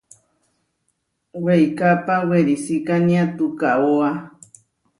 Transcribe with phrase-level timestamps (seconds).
[1.43, 4.09] Weikápa werisikánia tukaóa.